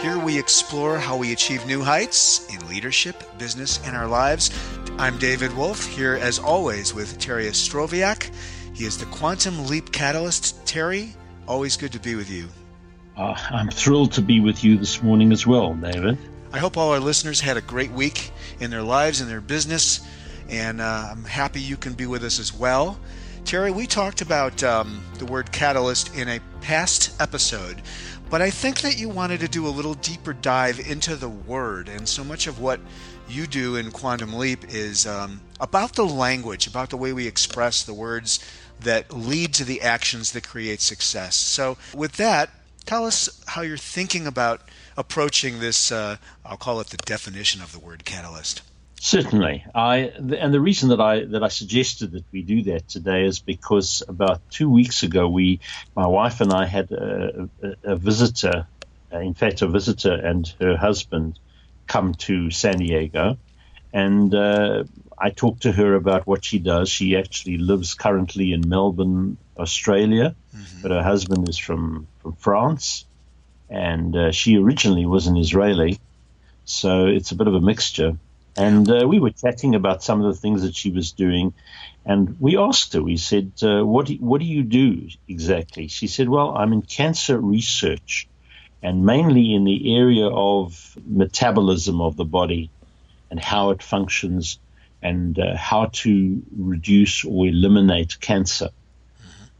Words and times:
Here 0.00 0.18
we 0.18 0.38
explore 0.38 0.98
how 0.98 1.16
we 1.16 1.32
achieve 1.32 1.64
new 1.66 1.82
heights 1.82 2.46
in 2.54 2.68
leadership, 2.68 3.22
business, 3.38 3.80
and 3.82 3.96
our 3.96 4.06
lives. 4.06 4.50
I'm 4.98 5.18
David 5.18 5.56
Wolf, 5.56 5.86
here 5.86 6.14
as 6.14 6.38
always 6.38 6.92
with 6.92 7.18
Terry 7.18 7.46
Ostroviak. 7.46 8.30
He 8.74 8.84
is 8.84 8.98
the 8.98 9.06
Quantum 9.06 9.66
Leap 9.66 9.92
Catalyst. 9.92 10.66
Terry, 10.66 11.14
always 11.48 11.78
good 11.78 11.92
to 11.92 11.98
be 11.98 12.14
with 12.14 12.30
you. 12.30 12.46
Uh, 13.16 13.34
I'm 13.50 13.70
thrilled 13.70 14.12
to 14.12 14.22
be 14.22 14.38
with 14.38 14.62
you 14.62 14.76
this 14.76 15.02
morning 15.02 15.32
as 15.32 15.46
well, 15.46 15.72
David. 15.72 16.18
I 16.52 16.58
hope 16.58 16.76
all 16.76 16.92
our 16.92 17.00
listeners 17.00 17.40
had 17.40 17.56
a 17.56 17.62
great 17.62 17.90
week 17.90 18.32
in 18.60 18.70
their 18.70 18.82
lives 18.82 19.22
and 19.22 19.30
their 19.30 19.40
business, 19.40 20.06
and 20.50 20.82
uh, 20.82 21.08
I'm 21.10 21.24
happy 21.24 21.60
you 21.62 21.78
can 21.78 21.94
be 21.94 22.06
with 22.06 22.22
us 22.22 22.38
as 22.38 22.52
well. 22.52 22.98
Terry, 23.46 23.70
we 23.70 23.86
talked 23.86 24.22
about 24.22 24.62
um, 24.62 25.02
the 25.18 25.24
word 25.24 25.52
catalyst 25.52 26.14
in 26.16 26.28
a 26.28 26.40
past 26.60 27.14
episode, 27.20 27.80
but 28.28 28.42
I 28.42 28.50
think 28.50 28.80
that 28.80 28.98
you 28.98 29.08
wanted 29.08 29.40
to 29.40 29.48
do 29.48 29.66
a 29.66 29.68
little 29.68 29.94
deeper 29.94 30.32
dive 30.32 30.80
into 30.80 31.16
the 31.16 31.28
word, 31.28 31.88
and 31.88 32.08
so 32.08 32.24
much 32.24 32.46
of 32.46 32.60
what 32.60 32.80
you 33.28 33.46
do 33.46 33.76
in 33.76 33.90
Quantum 33.90 34.34
Leap 34.34 34.72
is 34.72 35.06
um, 35.06 35.40
about 35.60 35.94
the 35.94 36.06
language, 36.06 36.66
about 36.66 36.90
the 36.90 36.96
way 36.96 37.12
we 37.12 37.26
express 37.26 37.82
the 37.82 37.94
words 37.94 38.40
that 38.80 39.12
lead 39.12 39.54
to 39.54 39.64
the 39.64 39.80
actions 39.80 40.32
that 40.32 40.46
create 40.46 40.80
success. 40.80 41.36
So, 41.36 41.76
with 41.94 42.12
that, 42.16 42.50
tell 42.84 43.04
us 43.04 43.42
how 43.46 43.62
you're 43.62 43.76
thinking 43.76 44.26
about 44.26 44.62
approaching 44.96 45.60
this. 45.60 45.90
Uh, 45.90 46.16
I'll 46.44 46.56
call 46.56 46.80
it 46.80 46.88
the 46.88 46.96
definition 46.98 47.62
of 47.62 47.72
the 47.72 47.78
word 47.78 48.04
catalyst. 48.04 48.62
Certainly, 49.00 49.64
I 49.74 49.96
and 49.96 50.54
the 50.54 50.60
reason 50.60 50.88
that 50.88 51.00
I 51.00 51.24
that 51.26 51.42
I 51.42 51.48
suggested 51.48 52.12
that 52.12 52.24
we 52.32 52.42
do 52.42 52.62
that 52.62 52.88
today 52.88 53.26
is 53.26 53.40
because 53.40 54.02
about 54.08 54.40
two 54.50 54.70
weeks 54.70 55.02
ago, 55.02 55.28
we, 55.28 55.60
my 55.94 56.06
wife 56.06 56.40
and 56.40 56.52
I, 56.52 56.64
had 56.64 56.90
a, 56.90 57.48
a, 57.62 57.92
a 57.92 57.96
visitor, 57.96 58.66
in 59.12 59.34
fact, 59.34 59.62
a 59.62 59.68
visitor 59.68 60.14
and 60.14 60.46
her 60.60 60.76
husband, 60.76 61.38
come 61.86 62.14
to 62.14 62.50
San 62.50 62.78
Diego, 62.78 63.36
and 63.92 64.34
uh, 64.34 64.84
I 65.16 65.30
talked 65.30 65.62
to 65.62 65.72
her 65.72 65.94
about 65.94 66.26
what 66.26 66.44
she 66.44 66.58
does. 66.58 66.88
She 66.88 67.16
actually 67.16 67.58
lives 67.58 67.94
currently 67.94 68.52
in 68.52 68.66
Melbourne, 68.66 69.36
Australia, 69.58 70.34
mm-hmm. 70.54 70.82
but 70.82 70.90
her 70.90 71.02
husband 71.02 71.48
is 71.48 71.58
from 71.58 72.06
from 72.22 72.32
France, 72.32 73.04
and 73.68 74.16
uh, 74.16 74.32
she 74.32 74.56
originally 74.56 75.06
was 75.06 75.26
an 75.26 75.36
Israeli, 75.36 76.00
so 76.64 77.06
it's 77.06 77.30
a 77.30 77.36
bit 77.36 77.46
of 77.46 77.54
a 77.54 77.60
mixture. 77.60 78.16
And 78.56 78.90
uh, 78.90 79.06
we 79.06 79.20
were 79.20 79.30
chatting 79.30 79.74
about 79.74 80.02
some 80.02 80.22
of 80.22 80.34
the 80.34 80.40
things 80.40 80.62
that 80.62 80.74
she 80.74 80.90
was 80.90 81.12
doing. 81.12 81.52
And 82.04 82.40
we 82.40 82.56
asked 82.56 82.94
her, 82.94 83.02
we 83.02 83.16
said, 83.16 83.52
uh, 83.62 83.84
what, 83.84 84.06
do, 84.06 84.14
what 84.14 84.40
do 84.40 84.46
you 84.46 84.62
do 84.62 85.08
exactly? 85.28 85.88
She 85.88 86.06
said, 86.06 86.28
Well, 86.28 86.56
I'm 86.56 86.72
in 86.72 86.82
cancer 86.82 87.38
research 87.38 88.28
and 88.82 89.04
mainly 89.04 89.54
in 89.54 89.64
the 89.64 89.96
area 89.96 90.26
of 90.26 90.96
metabolism 91.04 92.00
of 92.00 92.16
the 92.16 92.24
body 92.24 92.70
and 93.30 93.40
how 93.40 93.70
it 93.70 93.82
functions 93.82 94.58
and 95.02 95.38
uh, 95.38 95.56
how 95.56 95.90
to 95.92 96.42
reduce 96.56 97.24
or 97.24 97.46
eliminate 97.46 98.20
cancer. 98.20 98.70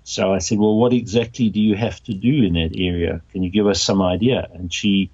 So 0.04 0.32
I 0.32 0.38
said, 0.38 0.58
Well, 0.58 0.76
what 0.76 0.92
exactly 0.92 1.50
do 1.50 1.60
you 1.60 1.74
have 1.74 2.02
to 2.04 2.14
do 2.14 2.44
in 2.44 2.54
that 2.54 2.72
area? 2.78 3.20
Can 3.32 3.42
you 3.42 3.50
give 3.50 3.66
us 3.66 3.82
some 3.82 4.00
idea? 4.00 4.48
And 4.54 4.72
she 4.72 5.10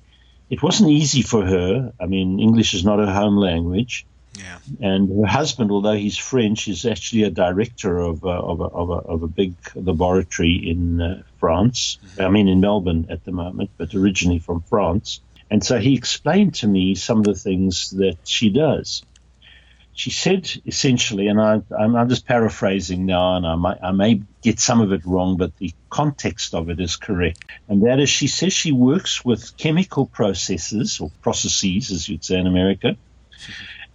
it 0.53 0.63
wasn't 0.63 0.91
easy 0.91 1.23
for 1.23 1.47
her. 1.47 1.95
I 1.99 2.05
mean, 2.05 2.39
English 2.39 2.75
is 2.75 2.85
not 2.85 2.99
her 2.99 3.11
home 3.11 3.39
language. 3.39 4.05
Yeah. 4.39 4.59
And 4.83 5.09
her 5.21 5.27
husband, 5.27 5.71
although 5.71 5.95
he's 5.95 6.19
French, 6.19 6.69
is 6.69 6.85
actually 6.85 7.23
a 7.23 7.31
director 7.31 7.99
of, 7.99 8.23
uh, 8.23 8.29
of, 8.29 8.61
a, 8.61 8.65
of, 8.65 8.91
a, 8.91 9.01
of, 9.15 9.23
a, 9.23 9.29
big 9.29 9.55
laboratory 9.75 10.55
in 10.73 11.01
uh, 11.01 11.23
France. 11.41 11.97
Mm-hmm. 12.05 12.21
I 12.21 12.29
mean, 12.29 12.49
in 12.49 12.61
Melbourne 12.61 13.07
at 13.09 13.25
the 13.25 13.33
moment, 13.33 13.71
but 13.79 13.95
originally 13.95 14.41
from 14.41 14.61
France. 14.61 15.21
And 15.51 15.65
so 15.65 15.79
he 15.79 15.95
explained 15.95 16.57
to 16.57 16.69
me 16.69 16.97
some 16.97 17.19
of 17.21 17.25
the 17.25 17.35
things 17.35 17.89
that 17.93 18.19
she 18.25 18.51
does 18.51 19.03
she 19.95 20.11
said 20.11 20.51
essentially, 20.67 21.29
and 21.29 21.41
I, 21.41 21.61
am 21.79 22.09
just 22.09 22.27
paraphrasing 22.27 23.05
now, 23.05 23.37
and 23.37 23.47
I, 23.47 23.55
might, 23.57 23.79
I 23.83 23.93
may 23.93 24.23
get 24.43 24.61
some 24.61 24.81
of 24.81 24.93
it 24.93 25.05
wrong, 25.07 25.37
but 25.37 25.57
the 25.57 25.73
context 25.89 26.55
of 26.55 26.69
it 26.69 26.81
is 26.81 26.97
correct. 26.97 27.45
And 27.69 27.85
that 27.87 28.01
is, 28.01 28.11
she 28.11 28.27
says 28.27 28.53
she 28.53 28.73
works 28.73 29.25
with 29.25 29.57
chemical 29.57 30.07
processes 30.07 31.01
or 31.01 31.11
processes, 31.23 31.91
as 31.91 32.09
you'd 32.09 32.25
say 32.25 32.39
in 32.39 32.47
America. 32.47 32.97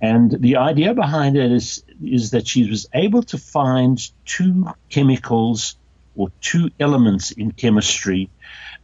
And 0.02 0.32
the 0.32 0.58
idea 0.58 0.94
behind 0.94 1.38
it 1.38 1.52
is, 1.52 1.84
is 2.04 2.32
that 2.32 2.48
she 2.48 2.70
was 2.70 2.88
able 2.94 3.24
to 3.24 3.38
find 3.38 4.00
two 4.26 4.68
chemicals 4.90 5.76
or 6.16 6.32
two 6.42 6.72
elements 6.80 7.32
in 7.32 7.52
chemistry 7.52 8.30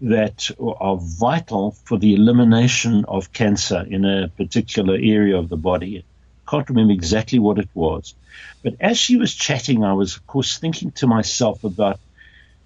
that 0.02 0.50
are 0.60 0.98
vital 1.00 1.72
for 1.86 1.98
the 1.98 2.14
elimination 2.14 3.06
of 3.06 3.32
cancer 3.32 3.86
in 3.90 4.06
a 4.06 4.28
particular 4.28 4.96
area 4.96 5.38
of 5.38 5.50
the 5.50 5.58
body 5.58 6.04
can't 6.48 6.70
remember 6.70 6.94
exactly 6.94 7.40
what 7.40 7.58
it 7.58 7.70
was. 7.74 8.16
But 8.64 8.76
as 8.80 8.98
she 8.98 9.18
was 9.18 9.34
chatting, 9.34 9.84
I 9.84 9.94
was, 9.94 10.16
of 10.18 10.28
course, 10.28 10.58
thinking 10.58 10.92
to 10.92 11.08
myself 11.08 11.64
about 11.64 12.00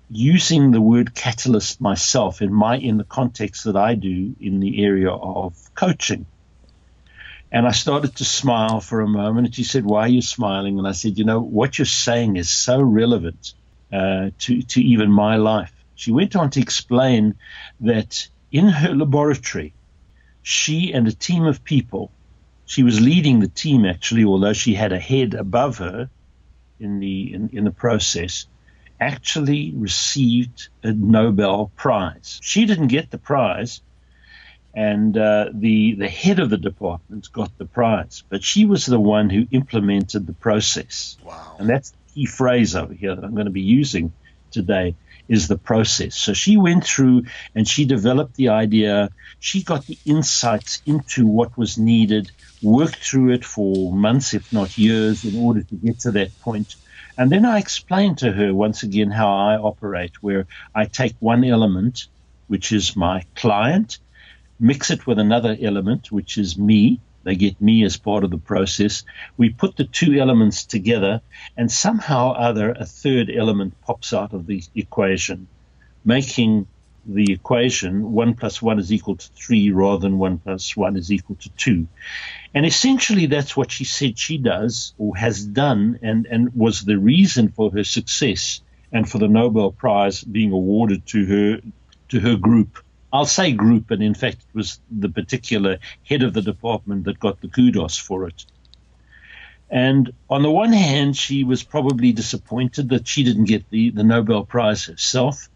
using 0.09 0.71
the 0.71 0.81
word 0.81 1.13
catalyst 1.13 1.81
myself 1.81 2.41
in 2.41 2.53
my 2.53 2.77
in 2.77 2.97
the 2.97 3.03
context 3.03 3.65
that 3.65 3.75
I 3.75 3.95
do 3.95 4.35
in 4.39 4.59
the 4.59 4.83
area 4.83 5.11
of 5.11 5.53
coaching. 5.75 6.25
And 7.51 7.67
I 7.67 7.71
started 7.71 8.15
to 8.17 8.25
smile 8.25 8.81
for 8.81 9.01
a 9.01 9.07
moment. 9.07 9.47
And 9.47 9.55
she 9.55 9.63
said, 9.63 9.85
"Why 9.85 10.01
are 10.01 10.07
you 10.09 10.21
smiling?" 10.21 10.79
And 10.79 10.87
I 10.87 10.91
said, 10.91 11.17
"You 11.17 11.25
know 11.25 11.39
what 11.39 11.77
you're 11.77 11.85
saying 11.85 12.37
is 12.37 12.49
so 12.49 12.81
relevant 12.81 13.53
uh, 13.91 14.31
to 14.39 14.61
to 14.61 14.81
even 14.81 15.11
my 15.11 15.37
life." 15.37 15.73
She 15.95 16.11
went 16.11 16.35
on 16.35 16.49
to 16.51 16.61
explain 16.61 17.35
that 17.81 18.27
in 18.51 18.67
her 18.67 18.93
laboratory, 18.93 19.73
she 20.43 20.93
and 20.93 21.07
a 21.07 21.11
team 21.11 21.45
of 21.45 21.63
people 21.63 22.11
she 22.67 22.83
was 22.83 23.01
leading 23.01 23.39
the 23.39 23.47
team 23.47 23.85
actually, 23.85 24.25
although 24.25 24.53
she 24.53 24.75
had 24.75 24.91
a 24.91 24.99
head 24.99 25.33
above 25.33 25.79
her 25.79 26.09
in 26.79 26.99
the 26.99 27.33
in, 27.33 27.49
in 27.53 27.63
the 27.63 27.71
process, 27.71 28.45
actually 28.99 29.73
received 29.75 30.67
a 30.83 30.91
Nobel 30.91 31.71
Prize. 31.75 32.39
She 32.43 32.65
didn't 32.65 32.87
get 32.87 33.09
the 33.09 33.17
prize, 33.17 33.81
and 34.75 35.17
uh, 35.17 35.49
the 35.53 35.95
the 35.95 36.09
head 36.09 36.39
of 36.39 36.49
the 36.49 36.57
department 36.57 37.31
got 37.31 37.57
the 37.57 37.65
prize, 37.65 38.23
but 38.29 38.43
she 38.43 38.65
was 38.65 38.85
the 38.85 38.99
one 38.99 39.29
who 39.29 39.47
implemented 39.51 40.27
the 40.27 40.33
process. 40.33 41.17
Wow! 41.23 41.55
And 41.59 41.69
that's 41.69 41.91
the 41.91 41.97
key 42.13 42.25
phrase 42.25 42.75
over 42.75 42.93
here 42.93 43.15
that 43.15 43.23
I'm 43.23 43.33
going 43.33 43.45
to 43.45 43.51
be 43.51 43.61
using 43.61 44.11
today 44.51 44.95
is 45.27 45.47
the 45.47 45.57
process. 45.57 46.15
So 46.15 46.33
she 46.33 46.57
went 46.57 46.85
through 46.85 47.25
and 47.55 47.67
she 47.67 47.85
developed 47.85 48.35
the 48.35 48.49
idea. 48.49 49.09
She 49.39 49.63
got 49.63 49.85
the 49.85 49.97
insights 50.05 50.81
into 50.85 51.25
what 51.25 51.57
was 51.57 51.77
needed, 51.77 52.31
worked 52.61 52.97
through 52.97 53.33
it 53.33 53.45
for 53.45 53.91
months, 53.93 54.33
if 54.33 54.51
not 54.51 54.77
years, 54.77 55.25
in 55.25 55.39
order 55.39 55.63
to 55.63 55.75
get 55.75 55.99
to 56.01 56.11
that 56.11 56.39
point. 56.41 56.75
And 57.17 57.31
then 57.31 57.45
I 57.45 57.57
explained 57.57 58.19
to 58.19 58.31
her 58.31 58.53
once 58.53 58.83
again 58.83 59.09
how 59.09 59.27
I 59.27 59.57
operate, 59.57 60.21
where 60.21 60.45
I 60.73 60.85
take 60.85 61.15
one 61.19 61.43
element, 61.43 62.07
which 62.47 62.71
is 62.71 62.95
my 62.95 63.25
client, 63.35 63.97
mix 64.59 64.91
it 64.91 65.07
with 65.07 65.19
another 65.19 65.57
element, 65.59 66.11
which 66.11 66.37
is 66.37 66.57
me, 66.57 66.99
they 67.27 67.35
get 67.35 67.61
me 67.61 67.83
as 67.83 67.97
part 67.97 68.23
of 68.23 68.31
the 68.31 68.37
process. 68.37 69.03
We 69.35 69.49
put 69.49 69.75
the 69.75 69.83
two 69.83 70.13
elements 70.13 70.63
together, 70.63 71.21
and 71.57 71.69
somehow 71.69 72.29
or 72.29 72.39
other, 72.39 72.71
a 72.71 72.85
third 72.85 73.29
element 73.29 73.73
pops 73.81 74.13
out 74.13 74.33
of 74.33 74.47
the 74.47 74.63
equation, 74.75 75.47
making 76.05 76.67
the 77.05 77.33
equation 77.33 78.13
1 78.13 78.33
plus 78.35 78.61
1 78.61 78.79
is 78.79 78.93
equal 78.93 79.17
to 79.17 79.27
3 79.33 79.71
rather 79.71 79.99
than 79.99 80.17
1 80.17 80.37
plus 80.37 80.77
1 80.77 80.95
is 80.95 81.11
equal 81.11 81.35
to 81.35 81.49
2. 81.49 81.85
And 82.53 82.65
essentially, 82.65 83.25
that's 83.25 83.57
what 83.57 83.71
she 83.71 83.83
said 83.83 84.17
she 84.17 84.37
does 84.37 84.93
or 84.97 85.17
has 85.17 85.45
done 85.45 85.99
and, 86.01 86.27
and 86.27 86.55
was 86.55 86.83
the 86.83 86.97
reason 86.97 87.49
for 87.49 87.71
her 87.71 87.83
success 87.83 88.61
and 88.93 89.09
for 89.09 89.17
the 89.17 89.27
Nobel 89.27 89.73
Prize 89.73 90.23
being 90.23 90.53
awarded 90.53 91.05
to 91.07 91.25
her 91.25 91.61
to 92.07 92.19
her 92.21 92.37
group. 92.37 92.79
I'll 93.11 93.25
say 93.25 93.53
group, 93.53 93.91
and 93.91 94.03
in 94.03 94.13
fact, 94.13 94.37
it 94.37 94.55
was 94.55 94.79
the 94.91 95.09
particular 95.09 95.77
head 96.03 96.23
of 96.23 96.33
the 96.33 96.41
department 96.41 97.05
that 97.05 97.19
got 97.19 97.39
the 97.41 97.47
kudos 97.47 97.97
for 97.97 98.27
it. 98.27 98.45
And 99.69 100.13
on 100.29 100.43
the 100.43 100.51
one 100.51 100.73
hand, 100.73 101.15
she 101.15 101.43
was 101.43 101.63
probably 101.63 102.11
disappointed 102.11 102.89
that 102.89 103.07
she 103.07 103.23
didn't 103.23 103.45
get 103.45 103.69
the, 103.69 103.89
the 103.91 104.03
Nobel 104.03 104.45
Prize 104.45 104.85
herself. 104.85 105.49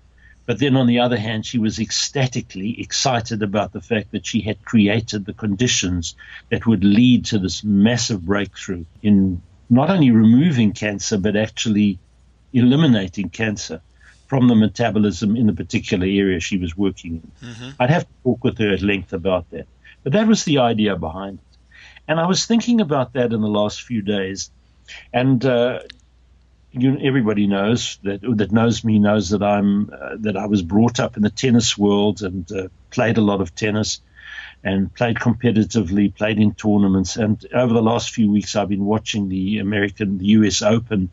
But 0.46 0.60
then 0.60 0.76
on 0.76 0.88
the 0.88 1.00
other 1.00 1.18
hand, 1.18 1.46
she 1.46 1.60
was 1.60 1.80
ecstatically 1.80 2.82
excited 2.82 3.42
about 3.44 3.72
the 3.72 3.82
fact 3.82 4.12
that 4.12 4.26
she 4.26 4.42
had 4.42 4.66
created 4.66 5.26
the 5.26 5.34
conditions 5.34 6.16
that 6.50 6.66
would 6.66 6.84
lead 6.84 7.26
to 7.26 7.40
this 7.40 7.64
massive 7.64 8.26
breakthrough 8.26 8.86
in 9.02 9.42
not 9.70 9.90
only 9.90 10.12
removing 10.12 10.74
cancer, 10.74 11.18
but 11.18 11.36
actually 11.36 12.00
eliminating 12.54 13.30
cancer 13.30 13.82
from 14.32 14.48
the 14.48 14.56
metabolism 14.56 15.36
in 15.36 15.46
the 15.46 15.52
particular 15.52 16.06
area 16.06 16.40
she 16.40 16.58
was 16.58 16.78
working 16.78 17.16
in. 17.22 17.50
Mm-hmm. 17.50 17.70
I'd 17.82 17.90
have 17.90 18.04
to 18.04 18.14
talk 18.24 18.46
with 18.46 18.58
her 18.60 18.72
at 18.72 18.82
length 18.82 19.12
about 19.12 19.50
that. 19.50 19.68
But 20.04 20.14
that 20.14 20.26
was 20.26 20.46
the 20.46 20.60
idea 20.60 20.96
behind 20.96 21.40
it. 21.40 21.58
And 22.08 22.18
I 22.18 22.26
was 22.28 22.46
thinking 22.46 22.80
about 22.80 23.12
that 23.12 23.34
in 23.34 23.42
the 23.42 23.50
last 23.50 23.82
few 23.82 24.02
days. 24.02 24.50
And 25.12 25.44
uh, 25.44 25.80
you, 26.72 26.98
everybody 27.02 27.46
knows 27.46 28.00
that 28.04 28.22
that 28.22 28.54
knows 28.54 28.86
me 28.86 29.00
knows 29.00 29.32
that 29.32 29.44
I'm 29.44 29.90
uh, 29.90 30.16
that 30.20 30.38
I 30.38 30.46
was 30.46 30.62
brought 30.62 31.02
up 31.02 31.18
in 31.18 31.24
the 31.24 31.30
tennis 31.30 31.78
world 31.78 32.22
and 32.22 32.50
uh, 32.54 32.70
played 32.90 33.18
a 33.18 33.28
lot 33.32 33.42
of 33.42 33.54
tennis 33.54 34.00
and 34.64 34.94
played 34.96 35.18
competitively, 35.18 36.16
played 36.16 36.40
in 36.40 36.54
tournaments. 36.54 37.18
And 37.18 37.46
over 37.54 37.74
the 37.74 37.84
last 37.92 38.12
few 38.12 38.32
weeks, 38.32 38.56
I've 38.56 38.70
been 38.70 38.86
watching 38.86 39.28
the 39.28 39.60
American, 39.60 40.20
the 40.20 40.28
U.S. 40.40 40.62
Open 40.62 41.10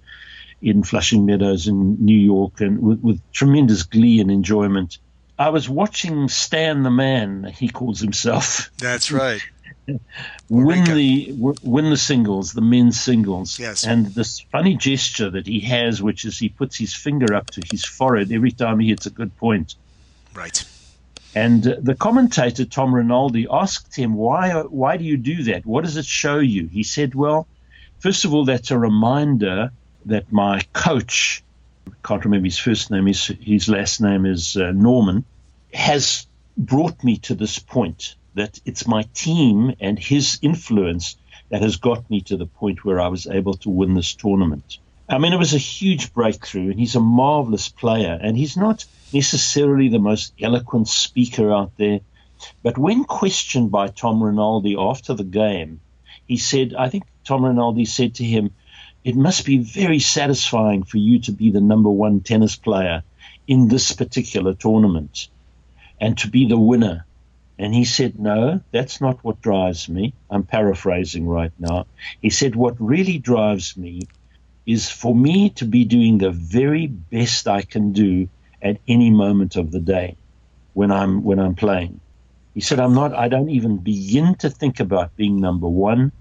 in 0.61 0.83
Flushing 0.83 1.27
Meadows 1.27 1.69
in 1.69 2.05
New 2.05 2.19
York, 2.19 2.61
and 2.61 2.81
with, 2.81 3.01
with 3.01 3.33
tremendous 3.33 3.85
glee 3.85 4.21
and 4.21 4.31
enjoyment. 4.31 4.99
I 5.39 5.51
was 5.51 5.69
watching 5.69 6.29
Stan 6.29 6.83
the 6.83 6.91
Man, 6.91 7.45
he 7.45 7.69
calls 7.69 8.01
himself. 8.01 8.71
That's 8.79 9.13
right. 9.13 9.41
win 10.49 10.85
the 10.85 11.35
win 11.63 11.91
the 11.91 11.97
singles, 11.97 12.53
the 12.53 12.61
men's 12.61 13.01
singles. 13.01 13.59
Yes. 13.59 13.87
And 13.87 14.07
this 14.07 14.41
funny 14.41 14.77
gesture 14.77 15.31
that 15.31 15.47
he 15.47 15.61
has, 15.61 16.03
which 16.03 16.25
is 16.25 16.39
he 16.39 16.49
puts 16.49 16.77
his 16.77 16.95
finger 16.95 17.35
up 17.35 17.51
to 17.53 17.63
his 17.71 17.85
forehead 17.85 18.33
every 18.33 18.53
time 18.53 18.81
he 18.81 18.89
hits 18.89 19.07
a 19.07 19.11
good 19.11 19.37
point. 19.37 19.77
Right. 20.35 20.65
And 21.35 21.67
uh, 21.67 21.77
the 21.81 21.95
commentator 21.95 22.65
Tom 22.65 22.95
Rinaldi 22.95 23.47
asked 23.51 23.95
him, 23.95 24.15
"Why? 24.15 24.63
Why 24.63 24.97
do 24.97 25.05
you 25.05 25.17
do 25.17 25.45
that? 25.45 25.67
What 25.67 25.85
does 25.85 25.97
it 25.97 26.07
show 26.07 26.39
you?" 26.39 26.67
He 26.67 26.83
said, 26.83 27.15
"Well, 27.15 27.47
first 27.99 28.25
of 28.25 28.35
all, 28.35 28.45
that's 28.45 28.71
a 28.71 28.79
reminder 28.79 29.73
that 30.09 30.33
my 30.33 30.63
coach, 30.73 31.43
can't 32.05 32.25
remember 32.25 32.47
his 32.47 32.59
first 32.59 32.91
name, 32.91 33.07
his, 33.07 33.27
his 33.27 33.69
last 33.69 34.01
name 34.01 34.27
is 34.27 34.57
uh, 34.57 34.73
Norman, 34.73 35.25
has 35.73 36.27
brought 36.57 37.03
me 37.03 37.19
to 37.19 37.35
this 37.35 37.59
point." 37.59 38.17
that 38.39 38.61
it's 38.65 38.87
my 38.87 39.03
team 39.15 39.75
and 39.81 39.99
his 39.99 40.39
influence 40.43 41.17
that 41.51 41.63
has 41.63 41.77
got 41.77 42.09
me 42.09 42.21
to 42.21 42.37
the 42.37 42.47
point 42.47 42.85
where 42.85 43.01
I 43.01 43.09
was 43.09 43.27
able 43.27 43.55
to 43.55 43.71
win 43.71 43.95
this 43.95 44.15
tournament. 44.15 44.79
I 45.09 45.19
mean, 45.19 45.33
it 45.33 45.39
was 45.39 45.55
a 45.55 45.59
huge 45.59 46.13
breakthrough, 46.13 46.71
and 46.71 46.79
he's 46.79 46.95
a 46.95 47.01
marvelous 47.01 47.69
player, 47.69 48.19
and 48.21 48.37
he's 48.37 48.57
not 48.57 48.85
necessarily 49.13 49.89
the 49.89 49.99
most 49.99 50.35
eloquent 50.41 50.87
speaker 50.87 51.53
out 51.53 51.73
there. 51.79 52.01
But 52.63 52.79
when 52.79 53.05
questioned 53.05 53.71
by 53.71 53.89
Tom 53.89 54.23
Rinaldi 54.23 54.77
after 54.79 55.15
the 55.15 55.25
game, 55.25 55.81
he 56.27 56.37
said, 56.37 56.75
I 56.75 56.91
think 56.91 57.05
Tom 57.25 57.45
Rinaldi 57.45 57.87
said 57.87 58.17
to 58.17 58.25
him, 58.25 58.55
It 59.05 59.17
must 59.17 59.47
be 59.47 59.59
very 59.59 60.01
satisfying 60.01 60.83
for 60.83 60.99
you 60.99 61.21
to 61.21 61.33
be 61.33 61.51
the 61.51 61.61
number 61.61 61.91
one 61.91 62.21
tennis 62.21 62.57
player 62.57 63.03
in 63.47 63.69
this 63.69 63.93
particular 63.93 64.55
tournament 64.55 65.29
and 66.01 66.17
to 66.19 66.29
be 66.29 66.49
the 66.49 66.59
winner 66.59 67.07
and 67.59 67.75
he 67.75 67.85
said, 67.85 68.19
No, 68.19 68.61
that's 68.71 69.01
not 69.01 69.23
what 69.25 69.43
drives 69.43 69.89
me. 69.89 70.15
I'm 70.31 70.45
paraphrasing 70.45 71.27
right 71.27 71.53
now. 71.59 71.87
He 72.23 72.31
said, 72.31 72.55
What 72.55 72.81
really 72.81 73.19
drives 73.19 73.77
me 73.77 74.03
is 74.65 74.89
for 74.89 75.15
me 75.15 75.51
to 75.51 75.65
be 75.65 75.85
doing 75.85 76.19
the 76.19 76.31
very 76.31 76.87
best 76.87 77.49
I 77.49 77.63
can 77.63 77.93
do 77.93 78.29
at 78.63 78.79
any 78.87 79.11
moment 79.11 79.57
of 79.57 79.71
the 79.71 79.81
day 79.81 80.17
when 80.75 80.93
I'm 80.93 81.25
when 81.25 81.41
I'm 81.41 81.57
playing. 81.57 82.01
He 82.55 82.61
said, 82.61 82.79
I'm 82.79 82.95
not 82.95 83.13
I 83.15 83.29
don't 83.29 83.51
even 83.51 83.79
begin 83.79 84.37
to 84.37 84.51
think 84.51 84.79
about 84.79 85.17
being 85.17 85.41
number 85.41 85.69
one 85.69 86.13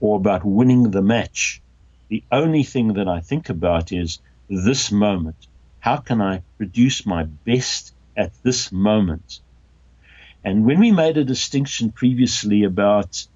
or 0.00 0.16
about 0.16 0.44
winning 0.44 0.90
the 0.90 1.02
match. 1.02 1.60
The 2.08 2.22
only 2.30 2.62
thing 2.62 2.94
that 2.94 3.08
I 3.08 3.20
think 3.20 3.48
about 3.48 3.92
is 3.92 4.20
this 4.48 4.92
moment. 4.92 5.36
How 5.80 5.96
can 5.98 6.20
I 6.20 6.42
produce 6.56 7.04
my 7.06 7.24
best 7.24 7.94
at 8.16 8.32
this 8.42 8.70
moment? 8.72 9.40
And 10.44 10.64
when 10.64 10.78
we 10.78 10.92
made 10.92 11.16
a 11.16 11.24
distinction 11.24 11.90
previously 11.90 12.64
about 12.64 13.26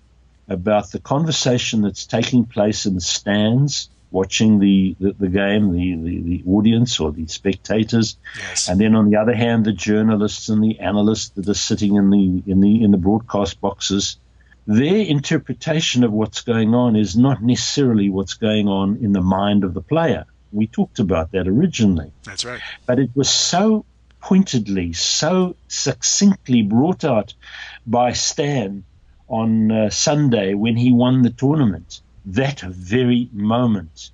about 0.49 0.90
the 0.90 0.99
conversation 0.99 1.82
that's 1.82 2.06
taking 2.06 2.44
place 2.44 2.84
in 2.87 2.94
the 2.94 3.00
stands, 3.00 3.88
watching 4.11 4.58
the, 4.58 4.96
the, 4.99 5.12
the 5.12 5.28
game, 5.28 5.72
the, 5.72 5.94
the, 5.94 6.20
the, 6.22 6.44
audience 6.49 6.99
or 6.99 7.12
the 7.12 7.26
spectators, 7.28 8.17
yes. 8.37 8.69
and 8.69 8.81
then 8.81 8.96
on 8.96 9.08
the 9.08 9.17
other 9.17 9.34
hand, 9.34 9.64
the 9.64 9.72
journalists 9.72 10.49
and 10.49 10.62
the 10.62 10.81
analysts 10.81 11.28
that 11.31 11.49
are 11.49 11.55
sitting 11.55 11.94
in 11.96 12.11
the 12.11 12.43
in 12.46 12.61
the 12.61 12.82
in 12.82 12.90
the 12.90 12.99
broadcast 12.99 13.61
boxes, 13.61 14.19
their 14.70 15.05
interpretation 15.05 16.05
of 16.05 16.12
what's 16.12 16.43
going 16.43 16.76
on 16.76 16.94
is 16.94 17.17
not 17.17 17.43
necessarily 17.43 18.08
what's 18.08 18.34
going 18.34 18.69
on 18.69 18.99
in 18.99 19.12
the 19.12 19.20
mind 19.20 19.64
of 19.64 19.75
the 19.75 19.81
player. 19.81 20.26
We 20.52 20.69
talked 20.69 21.00
about 21.00 21.32
that 21.32 21.49
originally. 21.49 22.12
That's 22.22 22.44
right. 22.44 22.61
But 22.87 23.00
it 23.00 23.11
was 23.17 23.28
so 23.28 23.84
pointedly, 24.20 24.93
so 24.93 25.56
succinctly 25.67 26.62
brought 26.62 27.05
out 27.05 27.34
by 27.84 28.12
Stan 28.12 28.84
on 29.26 29.72
uh, 29.72 29.90
Sunday 29.90 30.55
when 30.55 30.76
he 30.76 30.93
won 30.93 31.22
the 31.22 31.31
tournament. 31.31 32.00
That 32.26 32.61
very 32.61 33.28
moment. 33.32 34.11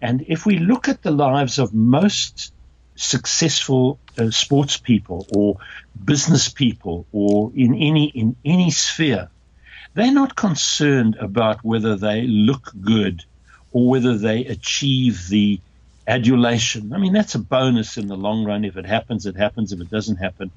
And 0.00 0.24
if 0.26 0.46
we 0.46 0.58
look 0.58 0.88
at 0.88 1.02
the 1.02 1.10
lives 1.10 1.58
of 1.58 1.74
most 1.74 2.50
successful 2.94 3.98
uh, 4.16 4.30
sports 4.30 4.78
people 4.78 5.26
or 5.36 5.58
business 6.02 6.48
people 6.48 7.04
or 7.12 7.52
in 7.54 7.74
any 7.74 8.06
in 8.06 8.36
any 8.42 8.70
sphere, 8.70 9.28
they're 9.96 10.12
not 10.12 10.36
concerned 10.36 11.16
about 11.18 11.64
whether 11.64 11.96
they 11.96 12.26
look 12.26 12.70
good 12.82 13.24
or 13.72 13.88
whether 13.88 14.18
they 14.18 14.44
achieve 14.44 15.26
the 15.28 15.58
adulation. 16.06 16.92
I 16.92 16.98
mean, 16.98 17.14
that's 17.14 17.34
a 17.34 17.38
bonus 17.38 17.96
in 17.96 18.06
the 18.06 18.14
long 18.14 18.44
run. 18.44 18.66
If 18.66 18.76
it 18.76 18.84
happens, 18.84 19.24
it 19.24 19.36
happens. 19.36 19.72
If 19.72 19.80
it 19.80 19.90
doesn't 19.90 20.16
happen, 20.16 20.50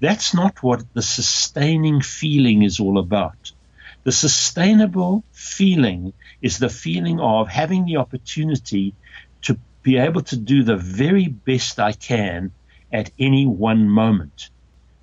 that's 0.00 0.34
not 0.34 0.60
what 0.64 0.82
the 0.92 1.02
sustaining 1.02 2.00
feeling 2.02 2.64
is 2.64 2.80
all 2.80 2.98
about. 2.98 3.52
The 4.02 4.10
sustainable 4.10 5.22
feeling 5.30 6.12
is 6.42 6.58
the 6.58 6.68
feeling 6.68 7.20
of 7.20 7.46
having 7.48 7.84
the 7.84 7.98
opportunity 7.98 8.92
to 9.42 9.56
be 9.84 9.98
able 9.98 10.22
to 10.22 10.36
do 10.36 10.64
the 10.64 10.76
very 10.76 11.28
best 11.28 11.78
I 11.78 11.92
can 11.92 12.50
at 12.92 13.12
any 13.20 13.46
one 13.46 13.88
moment. 13.88 14.50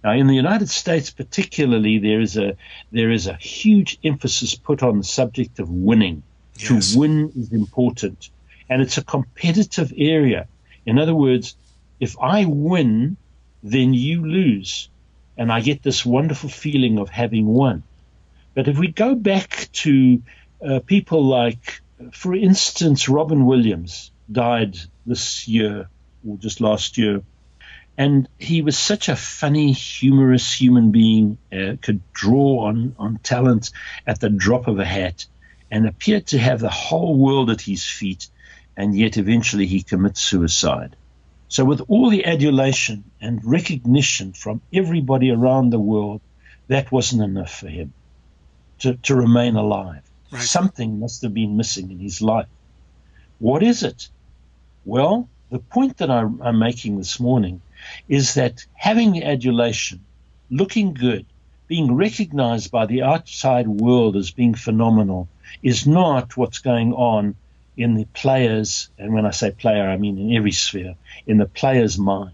Now, 0.04 0.12
in 0.12 0.28
the 0.28 0.36
United 0.36 0.70
States, 0.70 1.10
particularly, 1.10 1.98
there 2.00 2.22
is 2.22 2.38
a 2.38 2.56
there 2.92 3.12
is 3.12 3.28
a 3.28 3.34
huge 3.34 4.00
emphasis 4.04 4.56
put 4.56 4.84
on 4.84 4.98
the 4.98 5.04
subject 5.04 5.60
of 5.60 5.70
winning. 5.70 6.24
Yes. 6.58 6.94
To 6.94 7.00
win 7.00 7.32
is 7.36 7.52
important 7.52 8.30
and 8.70 8.82
it's 8.82 8.98
a 8.98 9.04
competitive 9.04 9.94
area. 9.96 10.48
In 10.86 11.00
other 11.00 11.16
words, 11.16 11.56
if 12.00 12.18
I 12.20 12.46
win, 12.46 13.18
then 13.64 13.94
you 13.94 14.26
lose. 14.26 14.90
And 15.38 15.52
I 15.52 15.62
get 15.62 15.84
this 15.84 16.06
wonderful 16.06 16.50
feeling 16.50 16.98
of 16.98 17.10
having 17.10 17.46
won. 17.46 17.84
But 18.56 18.68
if 18.68 18.78
we 18.78 18.88
go 18.88 19.14
back 19.14 19.70
to 19.74 20.22
uh, 20.66 20.80
people 20.80 21.24
like, 21.24 21.82
for 22.12 22.34
instance, 22.34 23.08
Robin 23.08 23.46
Williams 23.46 24.12
died 24.32 24.78
this 25.06 25.48
year 25.48 25.90
or 26.28 26.38
just 26.38 26.60
last 26.60 26.98
year. 26.98 27.22
And 27.98 28.28
he 28.38 28.62
was 28.62 28.78
such 28.78 29.10
a 29.10 29.16
funny, 29.16 29.72
humorous 29.72 30.54
human 30.54 30.92
being, 30.92 31.38
uh, 31.52 31.78
could 31.82 32.02
draw 32.14 32.66
on, 32.68 32.96
on 33.00 33.18
talent 33.18 33.72
at 34.06 34.20
the 34.20 34.30
drop 34.30 34.68
of 34.68 34.80
a 34.80 34.86
hat, 34.86 35.26
and 35.72 35.88
appeared 35.88 36.28
to 36.28 36.38
have 36.38 36.60
the 36.60 36.70
whole 36.70 37.18
world 37.18 37.50
at 37.50 37.62
his 37.62 37.84
feet 37.86 38.30
and 38.78 38.96
yet 38.96 39.18
eventually 39.18 39.66
he 39.66 39.82
commits 39.82 40.22
suicide. 40.22 40.96
So, 41.50 41.66
with 41.66 41.82
all 41.88 42.10
the 42.10 42.26
adulation 42.26 43.04
and 43.20 43.44
recognition 43.44 44.34
from 44.34 44.62
everybody 44.72 45.32
around 45.32 45.72
the 45.72 45.80
world, 45.80 46.22
that 46.68 46.92
wasn't 46.92 47.24
enough 47.24 47.60
for 47.60 47.68
him 47.68 47.94
to, 48.80 48.96
to 48.96 49.16
remain 49.16 49.56
alive. 49.56 50.04
Right. 50.32 50.44
Something 50.44 51.00
must 51.00 51.24
have 51.24 51.34
been 51.34 51.58
missing 51.58 51.90
in 51.90 52.00
his 52.00 52.22
life. 52.22 52.48
What 53.40 53.64
is 53.64 53.82
it? 53.82 54.10
Well, 54.86 55.28
the 55.50 55.60
point 55.60 55.98
that 55.98 56.12
I'm, 56.12 56.42
I'm 56.42 56.60
making 56.60 56.98
this 56.98 57.20
morning 57.20 57.62
is 58.08 58.36
that 58.36 58.66
having 58.74 59.24
adulation, 59.24 60.04
looking 60.50 60.94
good, 60.94 61.26
being 61.68 61.96
recognized 61.96 62.72
by 62.72 62.86
the 62.86 63.04
outside 63.04 63.68
world 63.68 64.16
as 64.16 64.32
being 64.32 64.54
phenomenal 64.54 65.28
is 65.62 65.86
not 65.86 66.38
what's 66.38 66.60
going 66.60 66.94
on 66.94 67.36
in 67.76 67.94
the 67.94 68.06
players, 68.06 68.90
and 68.98 69.14
when 69.14 69.26
I 69.26 69.32
say 69.32 69.52
player, 69.52 69.88
I 69.88 69.98
mean 69.98 70.18
in 70.18 70.36
every 70.36 70.52
sphere, 70.52 70.96
in 71.28 71.38
the 71.38 71.46
player's 71.46 71.98
mind. 71.98 72.32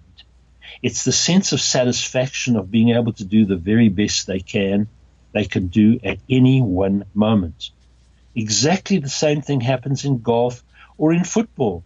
It's 0.82 1.04
the 1.04 1.12
sense 1.12 1.52
of 1.52 1.62
satisfaction 1.62 2.56
of 2.56 2.72
being 2.72 2.90
able 2.90 3.14
to 3.14 3.26
do 3.26 3.46
the 3.46 3.58
very 3.58 3.90
best 3.90 4.28
they 4.28 4.40
can, 4.40 4.88
they 5.34 5.46
can 5.46 5.68
do 5.68 6.00
at 6.04 6.20
any 6.30 6.62
one 6.62 7.06
moment. 7.14 7.72
Exactly 8.36 9.00
the 9.00 9.10
same 9.10 9.42
thing 9.42 9.62
happens 9.62 10.06
in 10.06 10.22
golf 10.22 10.64
or 10.98 11.14
in 11.14 11.24
football. 11.24 11.84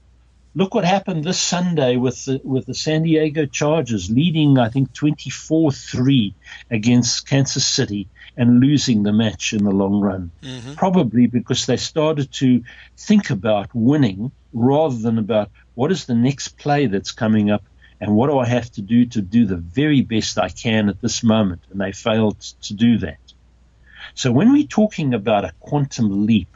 Look 0.57 0.73
what 0.73 0.85
happened 0.85 1.23
this 1.23 1.39
Sunday 1.39 1.97
with 1.97 2.25
the, 2.25 2.41
with 2.43 2.65
the 2.65 2.73
San 2.73 3.03
Diego 3.03 3.45
Chargers 3.45 4.09
leading, 4.09 4.57
I 4.57 4.69
think, 4.69 4.91
24 4.91 5.71
3 5.71 6.33
against 6.71 7.27
Kansas 7.27 7.63
City 7.63 8.07
and 8.35 8.59
losing 8.59 9.03
the 9.03 9.13
match 9.13 9.53
in 9.53 9.63
the 9.63 9.69
long 9.69 10.01
run. 10.01 10.31
Mm-hmm. 10.41 10.73
Probably 10.73 11.27
because 11.27 11.67
they 11.67 11.77
started 11.77 12.31
to 12.33 12.63
think 12.97 13.29
about 13.29 13.69
winning 13.75 14.31
rather 14.51 14.97
than 14.97 15.19
about 15.19 15.51
what 15.75 15.91
is 15.91 16.05
the 16.05 16.15
next 16.15 16.57
play 16.57 16.87
that's 16.87 17.11
coming 17.11 17.51
up 17.51 17.63
and 18.01 18.15
what 18.15 18.25
do 18.25 18.39
I 18.39 18.47
have 18.47 18.71
to 18.71 18.81
do 18.81 19.05
to 19.05 19.21
do 19.21 19.45
the 19.45 19.57
very 19.57 20.01
best 20.01 20.39
I 20.39 20.49
can 20.49 20.89
at 20.89 21.01
this 21.01 21.21
moment. 21.21 21.61
And 21.69 21.79
they 21.79 21.91
failed 21.91 22.39
to 22.63 22.73
do 22.73 22.97
that. 22.97 23.19
So 24.15 24.31
when 24.31 24.51
we're 24.53 24.65
talking 24.65 25.13
about 25.13 25.45
a 25.45 25.53
quantum 25.59 26.25
leap, 26.25 26.49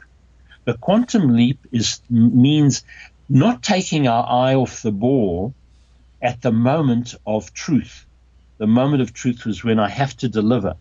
the 0.64 0.74
quantum 0.74 1.36
leap 1.36 1.58
is 1.72 2.00
means 2.08 2.84
not 3.32 3.62
taking 3.62 4.06
our 4.06 4.28
eye 4.28 4.54
off 4.54 4.82
the 4.82 4.92
ball 4.92 5.54
at 6.20 6.42
the 6.42 6.52
moment 6.52 7.14
of 7.26 7.54
truth. 7.54 8.04
The 8.58 8.66
moment 8.66 9.00
of 9.00 9.14
truth 9.14 9.46
was 9.46 9.64
when 9.64 9.78
I 9.80 9.88
have 9.88 10.14
to 10.18 10.28
deliver. 10.28 10.76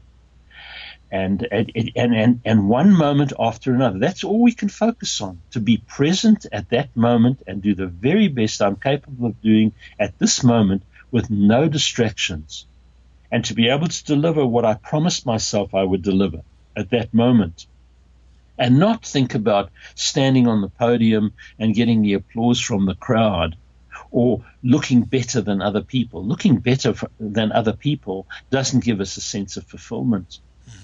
And, 1.10 1.48
and, 1.50 1.92
and, 1.96 2.42
and 2.44 2.68
one 2.68 2.94
moment 2.94 3.32
after 3.40 3.74
another. 3.74 4.00
That's 4.00 4.26
all 4.26 4.42
we 4.42 4.52
can 4.52 4.68
focus 4.68 5.22
on 5.22 5.40
to 5.52 5.62
be 5.62 5.78
present 5.78 6.46
at 6.52 6.70
that 6.72 6.96
moment 6.96 7.42
and 7.48 7.62
do 7.62 7.74
the 7.74 7.88
very 7.88 8.28
best 8.28 8.62
I'm 8.62 8.76
capable 8.76 9.28
of 9.28 9.42
doing 9.42 9.72
at 9.98 10.20
this 10.20 10.44
moment 10.44 10.84
with 11.10 11.30
no 11.30 11.70
distractions. 11.70 12.66
And 13.32 13.46
to 13.46 13.54
be 13.54 13.70
able 13.70 13.88
to 13.88 14.06
deliver 14.06 14.46
what 14.46 14.66
I 14.66 14.74
promised 14.74 15.26
myself 15.26 15.74
I 15.74 15.84
would 15.84 16.02
deliver 16.02 16.42
at 16.76 16.90
that 16.90 17.14
moment 17.14 17.66
and 18.58 18.80
not 18.80 19.06
think 19.06 19.34
about 19.36 19.72
standing 19.96 20.48
on 20.48 20.62
the 20.62 20.70
podium 20.70 21.34
and 21.60 21.76
getting 21.76 22.02
the 22.02 22.14
applause 22.14 22.60
from 22.60 22.86
the 22.86 22.96
crowd 22.96 23.56
or 24.12 24.44
looking 24.64 25.02
better 25.04 25.42
than 25.42 25.62
other 25.62 25.82
people. 25.82 26.24
Looking 26.24 26.58
better 26.58 26.94
than 27.20 27.52
other 27.52 27.74
people 27.74 28.28
doesn't 28.50 28.84
give 28.84 29.00
us 29.00 29.18
a 29.18 29.22
sense 29.22 29.58
of 29.58 29.66
fulfillment. 29.66 30.40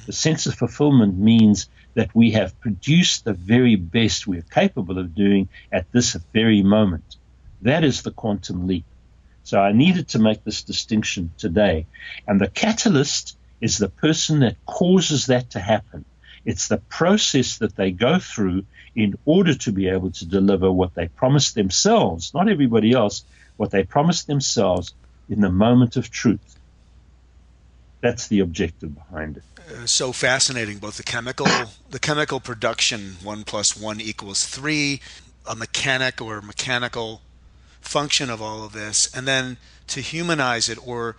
The 0.05 0.13
sense 0.13 0.45
of 0.45 0.55
fulfillment 0.55 1.17
means 1.17 1.69
that 1.93 2.13
we 2.15 2.31
have 2.31 2.59
produced 2.61 3.25
the 3.25 3.33
very 3.33 3.75
best 3.75 4.27
we're 4.27 4.41
capable 4.41 4.97
of 4.97 5.15
doing 5.15 5.49
at 5.71 5.91
this 5.91 6.13
very 6.33 6.63
moment. 6.63 7.17
That 7.61 7.83
is 7.83 8.01
the 8.01 8.11
quantum 8.11 8.67
leap. 8.67 8.85
So 9.43 9.59
I 9.59 9.71
needed 9.71 10.09
to 10.09 10.19
make 10.19 10.43
this 10.43 10.63
distinction 10.63 11.31
today. 11.37 11.85
And 12.27 12.39
the 12.39 12.49
catalyst 12.49 13.37
is 13.61 13.77
the 13.77 13.89
person 13.89 14.39
that 14.39 14.57
causes 14.65 15.27
that 15.27 15.51
to 15.51 15.59
happen. 15.59 16.05
It's 16.45 16.67
the 16.67 16.77
process 16.77 17.57
that 17.57 17.75
they 17.75 17.91
go 17.91 18.19
through 18.19 18.65
in 18.95 19.15
order 19.25 19.53
to 19.53 19.71
be 19.71 19.87
able 19.89 20.11
to 20.11 20.25
deliver 20.25 20.71
what 20.71 20.95
they 20.95 21.07
promised 21.07 21.55
themselves, 21.55 22.33
not 22.33 22.49
everybody 22.49 22.93
else, 22.93 23.23
what 23.57 23.71
they 23.71 23.83
promised 23.83 24.27
themselves 24.27 24.93
in 25.29 25.41
the 25.41 25.51
moment 25.51 25.97
of 25.97 26.09
truth. 26.09 26.57
That's 28.01 28.27
the 28.27 28.39
objective 28.39 28.95
behind 28.95 29.37
it. 29.37 29.43
Uh, 29.59 29.85
so 29.85 30.13
fascinating, 30.13 30.77
both 30.77 30.97
the 30.97 31.03
chemical, 31.03 31.47
the 31.89 31.99
chemical 31.99 32.39
production, 32.39 33.17
one 33.23 33.43
plus 33.43 33.75
one 33.75 33.99
equals 33.99 34.45
three, 34.45 35.01
a 35.45 35.55
mechanic 35.55 36.21
or 36.21 36.41
mechanical 36.41 37.21
function 37.81 38.29
of 38.29 38.41
all 38.41 38.63
of 38.63 38.71
this, 38.71 39.13
and 39.13 39.27
then 39.27 39.57
to 39.87 40.01
humanize 40.01 40.69
it 40.69 40.77
or 40.87 41.17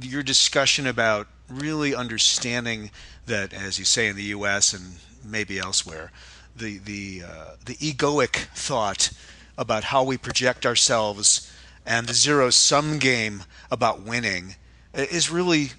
your 0.00 0.22
discussion 0.22 0.86
about 0.86 1.28
really 1.48 1.94
understanding 1.94 2.90
that, 3.26 3.52
as 3.52 3.78
you 3.78 3.84
say 3.84 4.08
in 4.08 4.16
the 4.16 4.24
U.S. 4.24 4.72
and 4.72 4.96
maybe 5.24 5.58
elsewhere, 5.58 6.10
the 6.56 6.78
the 6.78 7.22
uh, 7.26 7.56
the 7.64 7.74
egoic 7.76 8.46
thought 8.54 9.10
about 9.56 9.84
how 9.84 10.02
we 10.02 10.16
project 10.16 10.66
ourselves 10.66 11.50
and 11.86 12.06
the 12.06 12.14
zero 12.14 12.50
sum 12.50 12.98
game 12.98 13.44
about 13.70 14.00
winning 14.02 14.56
is 14.94 15.30
really 15.30 15.70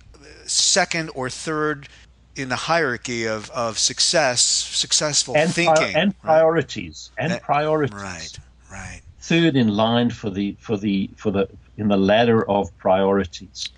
second 0.45 1.09
or 1.15 1.29
third 1.29 1.87
in 2.35 2.49
the 2.49 2.55
hierarchy 2.55 3.25
of, 3.25 3.49
of 3.51 3.79
success, 3.79 4.41
successful 4.41 5.35
and 5.37 5.53
thinking, 5.53 5.93
pri- 5.93 6.01
and 6.01 6.19
priorities, 6.19 7.11
and 7.17 7.33
uh, 7.33 7.39
priorities. 7.39 7.95
Right, 7.95 8.39
right. 8.71 9.01
Third 9.19 9.55
in 9.55 9.69
line 9.69 10.09
for 10.09 10.29
the 10.29 10.55
for 10.59 10.77
the 10.77 11.09
for 11.15 11.31
the 11.31 11.49
in 11.77 11.87
the 11.87 11.97
ladder 11.97 12.47
of 12.49 12.75
priorities. 12.77 13.69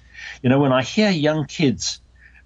You 0.42 0.50
know, 0.50 0.60
when 0.60 0.74
I 0.74 0.84
hear 0.84 1.10
young 1.10 1.46
kids, 1.46 2.00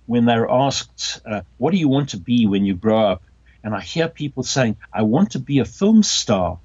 when 0.06 0.26
they're 0.26 0.50
asked, 0.50 1.22
uh, 1.26 1.42
What 1.58 1.72
do 1.72 1.78
you 1.78 1.88
want 1.88 2.10
to 2.10 2.18
be 2.18 2.46
when 2.46 2.66
you 2.66 2.76
grow 2.76 3.00
up? 3.00 3.24
And 3.64 3.76
I 3.76 3.82
hear 3.82 4.08
people 4.08 4.44
saying, 4.44 4.78
I 4.92 5.04
want 5.04 5.32
to 5.32 5.40
be 5.40 5.60
a 5.60 5.66
film 5.66 6.04
star. 6.04 6.60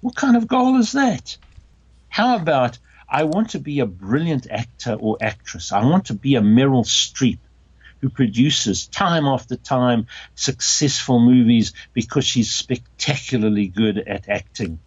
What 0.00 0.16
kind 0.16 0.36
of 0.36 0.48
goal 0.48 0.78
is 0.78 0.92
that? 0.92 1.36
How 2.08 2.36
about, 2.36 2.78
I 3.08 3.24
want 3.24 3.50
to 3.50 3.58
be 3.58 3.80
a 3.80 3.86
brilliant 3.86 4.46
actor 4.50 4.94
or 4.94 5.18
actress? 5.20 5.72
I 5.72 5.84
want 5.84 6.06
to 6.06 6.14
be 6.14 6.36
a 6.36 6.40
Meryl 6.40 6.84
Streep 6.84 7.38
who 8.00 8.08
produces 8.08 8.88
time 8.88 9.26
after 9.26 9.56
time 9.56 10.06
successful 10.34 11.20
movies 11.20 11.72
because 11.92 12.24
she's 12.24 12.50
spectacularly 12.50 13.68
good 13.68 13.98
at 13.98 14.28
acting. 14.28 14.80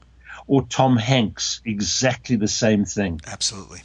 Or 0.47 0.63
Tom 0.63 0.97
Hanks, 0.97 1.61
exactly 1.65 2.35
the 2.35 2.47
same 2.47 2.83
thing. 2.85 3.21
Absolutely. 3.25 3.81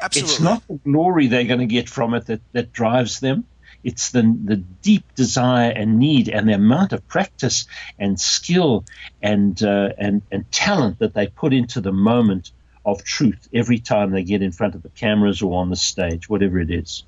Absolutely. 0.00 0.32
It's 0.32 0.40
not 0.40 0.66
the 0.68 0.74
glory 0.74 1.26
they're 1.26 1.44
going 1.44 1.60
to 1.60 1.66
get 1.66 1.88
from 1.88 2.14
it 2.14 2.26
that, 2.26 2.40
that 2.52 2.72
drives 2.72 3.20
them. 3.20 3.44
It's 3.84 4.10
the, 4.10 4.22
the 4.22 4.56
deep 4.56 5.14
desire 5.14 5.70
and 5.70 5.98
need 5.98 6.28
and 6.28 6.48
the 6.48 6.54
amount 6.54 6.92
of 6.92 7.06
practice 7.06 7.66
and 7.98 8.18
skill 8.20 8.84
and, 9.22 9.62
uh, 9.62 9.90
and, 9.98 10.22
and 10.32 10.50
talent 10.50 10.98
that 10.98 11.14
they 11.14 11.28
put 11.28 11.52
into 11.52 11.80
the 11.80 11.92
moment 11.92 12.50
of 12.84 13.04
truth 13.04 13.48
every 13.52 13.78
time 13.78 14.10
they 14.10 14.24
get 14.24 14.42
in 14.42 14.50
front 14.52 14.74
of 14.74 14.82
the 14.82 14.88
cameras 14.90 15.42
or 15.42 15.60
on 15.60 15.70
the 15.70 15.76
stage, 15.76 16.28
whatever 16.28 16.58
it 16.58 16.70
is. 16.70 17.04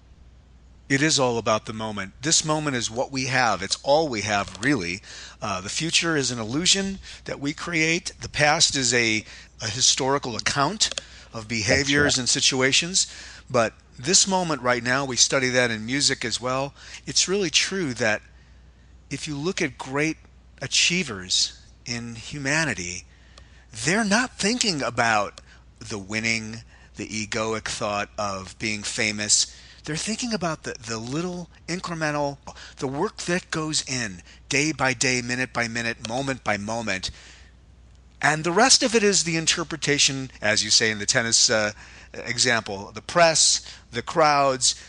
It 0.88 1.02
is 1.02 1.20
all 1.20 1.38
about 1.38 1.66
the 1.66 1.72
moment. 1.72 2.14
This 2.20 2.44
moment 2.44 2.76
is 2.76 2.90
what 2.90 3.12
we 3.12 3.26
have. 3.26 3.62
It's 3.62 3.78
all 3.84 4.08
we 4.08 4.22
have, 4.22 4.58
really. 4.60 5.00
Uh, 5.40 5.60
the 5.60 5.68
future 5.68 6.16
is 6.16 6.32
an 6.32 6.40
illusion 6.40 6.98
that 7.26 7.38
we 7.38 7.52
create. 7.52 8.12
The 8.20 8.28
past 8.28 8.76
is 8.76 8.92
a, 8.92 9.24
a 9.62 9.68
historical 9.68 10.34
account 10.34 10.90
of 11.32 11.48
behaviors 11.48 12.16
right. 12.16 12.18
and 12.18 12.28
situations. 12.28 13.06
But 13.50 13.74
this 13.98 14.26
moment 14.26 14.62
right 14.62 14.82
now, 14.82 15.04
we 15.04 15.16
study 15.16 15.48
that 15.50 15.70
in 15.70 15.84
music 15.86 16.24
as 16.24 16.40
well. 16.40 16.74
It's 17.06 17.28
really 17.28 17.50
true 17.50 17.94
that 17.94 18.22
if 19.10 19.26
you 19.26 19.36
look 19.36 19.60
at 19.60 19.76
great 19.78 20.16
achievers 20.62 21.60
in 21.84 22.14
humanity, 22.14 23.04
they're 23.84 24.04
not 24.04 24.38
thinking 24.38 24.82
about 24.82 25.40
the 25.78 25.98
winning, 25.98 26.62
the 26.96 27.08
egoic 27.08 27.64
thought 27.68 28.10
of 28.18 28.58
being 28.58 28.82
famous. 28.82 29.54
They're 29.84 29.96
thinking 29.96 30.32
about 30.32 30.64
the, 30.64 30.74
the 30.78 30.98
little 30.98 31.48
incremental, 31.66 32.38
the 32.76 32.86
work 32.86 33.18
that 33.18 33.50
goes 33.50 33.82
in 33.88 34.22
day 34.48 34.72
by 34.72 34.92
day, 34.92 35.22
minute 35.22 35.52
by 35.52 35.68
minute, 35.68 36.08
moment 36.08 36.44
by 36.44 36.56
moment 36.56 37.10
and 38.22 38.44
the 38.44 38.52
rest 38.52 38.82
of 38.82 38.94
it 38.94 39.02
is 39.02 39.24
the 39.24 39.36
interpretation, 39.36 40.30
as 40.42 40.62
you 40.62 40.70
say 40.70 40.90
in 40.90 40.98
the 40.98 41.06
tennis 41.06 41.48
uh, 41.50 41.72
example, 42.12 42.90
the 42.92 43.02
press, 43.02 43.64
the 43.92 44.02
crowds. 44.02 44.80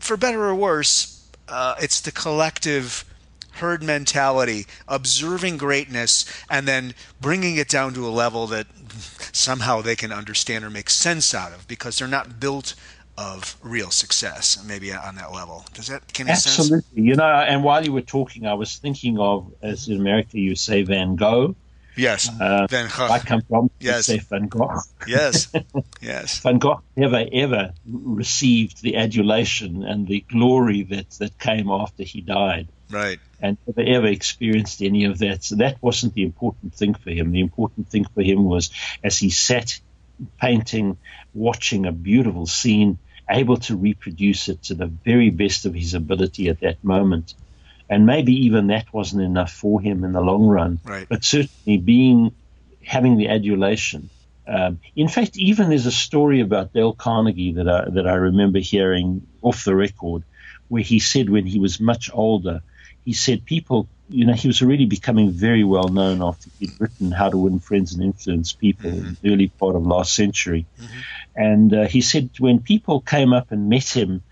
For 0.00 0.16
better 0.16 0.44
or 0.44 0.54
worse, 0.54 1.28
uh, 1.48 1.74
it's 1.80 2.00
the 2.00 2.12
collective 2.12 3.04
herd 3.56 3.82
mentality, 3.82 4.66
observing 4.88 5.58
greatness, 5.58 6.24
and 6.48 6.66
then 6.66 6.94
bringing 7.20 7.56
it 7.56 7.68
down 7.68 7.92
to 7.94 8.06
a 8.06 8.08
level 8.08 8.46
that 8.46 8.66
somehow 9.32 9.82
they 9.82 9.96
can 9.96 10.12
understand 10.12 10.64
or 10.64 10.70
make 10.70 10.90
sense 10.90 11.34
out 11.34 11.52
of 11.52 11.68
because 11.68 11.98
they're 11.98 12.08
not 12.08 12.40
built 12.40 12.74
of 13.18 13.56
real 13.62 13.90
success 13.90 14.62
maybe 14.66 14.90
on 14.90 15.16
that 15.16 15.32
level. 15.32 15.66
Does 15.74 15.88
that 15.88 16.12
can 16.14 16.30
absolutely. 16.30 17.02
You 17.02 17.14
know 17.14 17.24
and 17.24 17.62
while 17.62 17.84
you 17.84 17.92
were 17.92 18.00
talking 18.00 18.46
i 18.46 18.54
was 18.54 18.76
thinking 18.76 19.18
of 19.18 19.52
as 19.60 19.86
in 19.86 20.00
america 20.00 20.38
you 20.38 20.56
say 20.56 20.82
van 20.82 21.16
gogh 21.16 21.54
Yes, 21.96 22.28
uh, 22.40 22.66
Van 22.70 22.88
Gogh. 22.96 23.12
I 23.12 23.18
come 23.18 23.42
from. 23.42 23.70
Yes, 23.78 24.06
say 24.06 24.18
Van 24.18 24.48
Gogh. 24.48 24.80
Yes, 25.06 25.52
yes. 26.00 26.38
Van 26.40 26.58
Gogh 26.58 26.82
never 26.96 27.24
ever 27.32 27.74
received 27.86 28.82
the 28.82 28.96
adulation 28.96 29.82
and 29.84 30.06
the 30.06 30.20
glory 30.20 30.82
that 30.84 31.10
that 31.12 31.38
came 31.38 31.70
after 31.70 32.02
he 32.02 32.20
died. 32.20 32.68
Right. 32.90 33.18
And 33.40 33.58
never 33.66 33.88
ever 33.88 34.06
experienced 34.06 34.82
any 34.82 35.04
of 35.04 35.18
that. 35.18 35.44
So 35.44 35.56
that 35.56 35.82
wasn't 35.82 36.14
the 36.14 36.22
important 36.22 36.74
thing 36.74 36.94
for 36.94 37.10
him. 37.10 37.32
The 37.32 37.40
important 37.40 37.90
thing 37.90 38.04
for 38.04 38.22
him 38.22 38.44
was 38.44 38.70
as 39.02 39.18
he 39.18 39.30
sat 39.30 39.80
painting, 40.40 40.98
watching 41.34 41.86
a 41.86 41.92
beautiful 41.92 42.46
scene, 42.46 42.98
able 43.28 43.56
to 43.56 43.76
reproduce 43.76 44.48
it 44.48 44.62
to 44.64 44.74
the 44.74 44.86
very 44.86 45.30
best 45.30 45.66
of 45.66 45.74
his 45.74 45.94
ability 45.94 46.48
at 46.48 46.60
that 46.60 46.82
moment 46.84 47.34
and 47.92 48.06
maybe 48.06 48.46
even 48.46 48.68
that 48.68 48.86
wasn't 48.90 49.22
enough 49.22 49.52
for 49.52 49.78
him 49.78 50.02
in 50.02 50.12
the 50.12 50.20
long 50.22 50.46
run. 50.46 50.78
Right. 50.82 51.06
But 51.06 51.24
certainly 51.24 51.76
being 51.76 52.32
having 52.82 53.18
the 53.18 53.28
adulation. 53.28 54.08
Um, 54.48 54.80
in 54.96 55.08
fact, 55.08 55.36
even 55.36 55.68
there's 55.68 55.84
a 55.84 55.92
story 55.92 56.40
about 56.40 56.72
Dale 56.72 56.94
Carnegie 56.94 57.52
that 57.52 57.68
I, 57.68 57.90
that 57.90 58.06
I 58.06 58.14
remember 58.14 58.60
hearing 58.60 59.26
off 59.42 59.64
the 59.64 59.76
record, 59.76 60.22
where 60.68 60.82
he 60.82 61.00
said 61.00 61.28
when 61.28 61.44
he 61.44 61.58
was 61.58 61.80
much 61.80 62.10
older, 62.14 62.62
he 63.04 63.12
said 63.12 63.44
people 63.44 63.88
you 64.08 64.24
know, 64.26 64.32
he 64.32 64.48
was 64.48 64.62
already 64.62 64.86
becoming 64.86 65.30
very 65.30 65.64
well 65.64 65.88
known 65.88 66.22
after 66.22 66.48
he'd 66.58 66.78
written 66.78 67.12
How 67.12 67.28
to 67.28 67.36
Win 67.36 67.60
Friends 67.60 67.94
and 67.94 68.02
Influence 68.02 68.52
People 68.52 68.90
mm-hmm. 68.90 69.06
in 69.06 69.16
the 69.20 69.32
early 69.32 69.48
part 69.48 69.76
of 69.76 69.86
last 69.86 70.14
century. 70.14 70.66
Mm-hmm. 70.80 71.00
And 71.36 71.74
uh, 71.74 71.86
he 71.86 72.00
said 72.00 72.30
when 72.38 72.60
people 72.60 73.00
came 73.00 73.32
up 73.32 73.52
and 73.52 73.68
met 73.68 73.88
him 73.88 74.22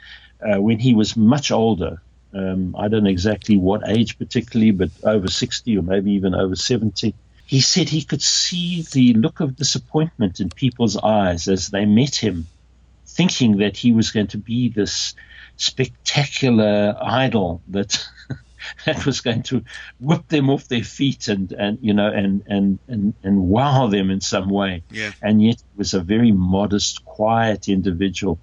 uh, 0.40 0.60
when 0.60 0.78
he 0.78 0.94
was 0.94 1.16
much 1.16 1.50
older, 1.50 2.02
um, 2.32 2.76
I 2.78 2.88
don't 2.88 3.04
know 3.04 3.10
exactly 3.10 3.56
what 3.56 3.88
age 3.88 4.18
particularly, 4.18 4.70
but 4.70 4.90
over 5.02 5.28
60 5.28 5.76
or 5.76 5.82
maybe 5.82 6.12
even 6.12 6.34
over 6.34 6.56
70, 6.56 7.14
he 7.46 7.60
said 7.60 7.88
he 7.88 8.02
could 8.02 8.22
see 8.22 8.82
the 8.92 9.14
look 9.14 9.40
of 9.40 9.56
disappointment 9.56 10.40
in 10.40 10.50
people's 10.50 10.96
eyes 10.96 11.48
as 11.48 11.68
they 11.68 11.84
met 11.84 12.14
him, 12.14 12.46
thinking 13.06 13.58
that 13.58 13.76
he 13.76 13.92
was 13.92 14.12
going 14.12 14.28
to 14.28 14.38
be 14.38 14.68
this 14.68 15.14
spectacular 15.56 16.96
idol 17.02 17.60
that 17.68 18.06
that 18.86 19.04
was 19.04 19.20
going 19.20 19.42
to 19.42 19.64
whip 19.98 20.28
them 20.28 20.48
off 20.48 20.68
their 20.68 20.84
feet 20.84 21.28
and, 21.28 21.50
and 21.52 21.78
you 21.82 21.92
know 21.92 22.06
and, 22.06 22.44
and, 22.46 22.78
and, 22.86 23.14
and 23.24 23.48
wow 23.48 23.88
them 23.88 24.10
in 24.10 24.20
some 24.20 24.48
way. 24.48 24.84
Yeah. 24.90 25.10
And 25.20 25.42
yet 25.42 25.56
he 25.56 25.78
was 25.78 25.94
a 25.94 26.00
very 26.00 26.30
modest, 26.30 27.04
quiet 27.04 27.68
individual 27.68 28.38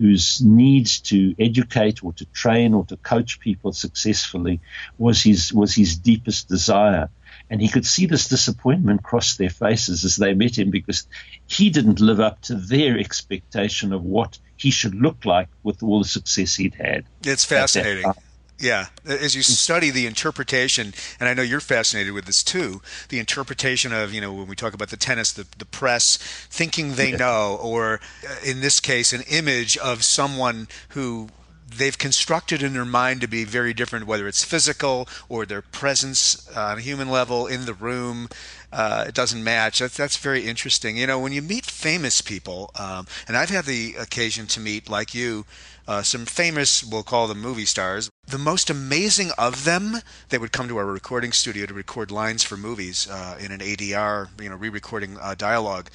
whose 0.00 0.40
needs 0.40 0.98
to 0.98 1.34
educate 1.38 2.02
or 2.02 2.14
to 2.14 2.24
train 2.24 2.72
or 2.72 2.86
to 2.86 2.96
coach 2.96 3.38
people 3.38 3.70
successfully 3.70 4.58
was 4.96 5.22
his 5.22 5.52
was 5.52 5.74
his 5.74 5.96
deepest 5.98 6.48
desire. 6.48 7.10
And 7.50 7.60
he 7.60 7.68
could 7.68 7.84
see 7.84 8.06
this 8.06 8.28
disappointment 8.28 9.02
cross 9.02 9.36
their 9.36 9.50
faces 9.50 10.04
as 10.04 10.16
they 10.16 10.32
met 10.32 10.56
him 10.56 10.70
because 10.70 11.06
he 11.46 11.68
didn't 11.68 12.00
live 12.00 12.20
up 12.20 12.40
to 12.42 12.54
their 12.54 12.98
expectation 12.98 13.92
of 13.92 14.02
what 14.02 14.38
he 14.56 14.70
should 14.70 14.94
look 14.94 15.24
like 15.24 15.48
with 15.62 15.82
all 15.82 15.98
the 15.98 16.08
success 16.08 16.56
he'd 16.56 16.76
had. 16.76 17.04
It's 17.24 17.44
fascinating. 17.44 18.10
Yeah, 18.60 18.88
as 19.06 19.34
you 19.34 19.42
study 19.42 19.88
the 19.88 20.06
interpretation, 20.06 20.92
and 21.18 21.30
I 21.30 21.34
know 21.34 21.40
you're 21.40 21.60
fascinated 21.60 22.12
with 22.12 22.26
this 22.26 22.42
too, 22.42 22.82
the 23.08 23.18
interpretation 23.18 23.90
of, 23.90 24.12
you 24.12 24.20
know, 24.20 24.34
when 24.34 24.48
we 24.48 24.54
talk 24.54 24.74
about 24.74 24.90
the 24.90 24.98
tennis, 24.98 25.32
the, 25.32 25.46
the 25.56 25.64
press 25.64 26.18
thinking 26.50 26.92
they 26.92 27.12
know, 27.12 27.58
or 27.62 28.00
uh, 28.22 28.34
in 28.44 28.60
this 28.60 28.78
case, 28.78 29.14
an 29.14 29.22
image 29.30 29.78
of 29.78 30.04
someone 30.04 30.68
who 30.90 31.30
they've 31.76 31.96
constructed 31.96 32.62
in 32.62 32.72
their 32.72 32.84
mind 32.84 33.20
to 33.20 33.28
be 33.28 33.44
very 33.44 33.72
different, 33.72 34.06
whether 34.06 34.26
it's 34.26 34.44
physical 34.44 35.08
or 35.28 35.46
their 35.46 35.62
presence 35.62 36.48
on 36.56 36.78
a 36.78 36.80
human 36.80 37.08
level 37.08 37.46
in 37.46 37.66
the 37.66 37.74
room. 37.74 38.28
Uh, 38.72 39.04
it 39.08 39.14
doesn't 39.14 39.42
match. 39.42 39.80
That's, 39.80 39.96
that's 39.96 40.16
very 40.16 40.46
interesting. 40.46 40.96
You 40.96 41.06
know, 41.06 41.18
when 41.18 41.32
you 41.32 41.42
meet 41.42 41.66
famous 41.66 42.20
people, 42.20 42.70
um, 42.78 43.06
and 43.26 43.36
I've 43.36 43.50
had 43.50 43.64
the 43.64 43.94
occasion 43.98 44.46
to 44.48 44.60
meet, 44.60 44.88
like 44.88 45.14
you, 45.14 45.44
uh, 45.88 46.02
some 46.02 46.24
famous, 46.24 46.84
we'll 46.84 47.02
call 47.02 47.26
them 47.26 47.40
movie 47.40 47.64
stars. 47.64 48.10
The 48.26 48.38
most 48.38 48.70
amazing 48.70 49.30
of 49.36 49.64
them, 49.64 49.96
they 50.28 50.38
would 50.38 50.52
come 50.52 50.68
to 50.68 50.76
our 50.76 50.86
recording 50.86 51.32
studio 51.32 51.66
to 51.66 51.74
record 51.74 52.12
lines 52.12 52.44
for 52.44 52.56
movies 52.56 53.08
uh, 53.10 53.36
in 53.40 53.50
an 53.50 53.58
ADR, 53.58 54.28
you 54.40 54.50
know, 54.50 54.56
re-recording 54.56 55.18
uh, 55.20 55.34
dialogue 55.34 55.90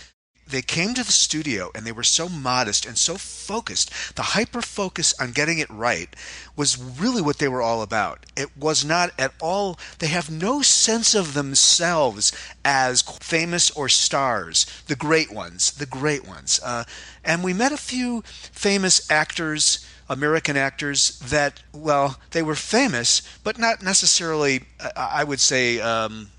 they 0.47 0.61
came 0.61 0.93
to 0.93 1.03
the 1.03 1.11
studio 1.11 1.71
and 1.73 1.85
they 1.85 1.91
were 1.91 2.03
so 2.03 2.29
modest 2.29 2.85
and 2.85 2.97
so 2.97 3.15
focused. 3.15 3.91
The 4.15 4.21
hyper 4.21 4.61
focus 4.61 5.13
on 5.19 5.31
getting 5.31 5.57
it 5.59 5.69
right 5.69 6.15
was 6.55 6.77
really 6.77 7.21
what 7.21 7.39
they 7.39 7.47
were 7.47 7.61
all 7.61 7.81
about. 7.81 8.25
It 8.35 8.55
was 8.55 8.85
not 8.85 9.11
at 9.17 9.33
all, 9.41 9.79
they 9.99 10.07
have 10.07 10.29
no 10.29 10.61
sense 10.61 11.15
of 11.15 11.33
themselves 11.33 12.31
as 12.63 13.01
famous 13.01 13.71
or 13.71 13.89
stars, 13.89 14.65
the 14.87 14.95
great 14.95 15.31
ones, 15.31 15.71
the 15.71 15.85
great 15.85 16.27
ones. 16.27 16.59
Uh, 16.63 16.83
and 17.23 17.43
we 17.43 17.53
met 17.53 17.71
a 17.71 17.77
few 17.77 18.21
famous 18.51 19.09
actors. 19.09 19.85
American 20.07 20.55
actors 20.55 21.17
that, 21.17 21.63
well, 21.73 22.19
they 22.29 22.43
were 22.43 22.53
famous, 22.53 23.23
but 23.43 23.57
not 23.57 23.81
necessarily, 23.81 24.61
uh, 24.79 24.91
I 24.95 25.23
would 25.23 25.39
say, 25.39 25.79
um, 25.79 26.29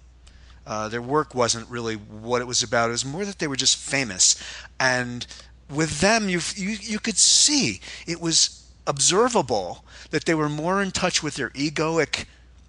uh, 0.66 0.88
their 0.88 1.02
work 1.02 1.34
wasn't 1.34 1.68
really 1.70 1.94
what 1.94 2.42
it 2.42 2.46
was 2.46 2.62
about. 2.62 2.88
It 2.88 2.92
was 2.92 3.04
more 3.04 3.24
that 3.24 3.38
they 3.38 3.46
were 3.46 3.56
just 3.56 3.76
famous, 3.76 4.36
and 4.80 5.26
with 5.70 6.00
them, 6.00 6.28
you 6.28 6.40
you 6.54 6.76
you 6.80 6.98
could 6.98 7.18
see 7.18 7.80
it 8.06 8.20
was 8.20 8.64
observable 8.86 9.84
that 10.10 10.24
they 10.24 10.34
were 10.34 10.48
more 10.48 10.82
in 10.82 10.90
touch 10.90 11.22
with 11.22 11.34
their 11.34 11.50
egoic 11.50 12.26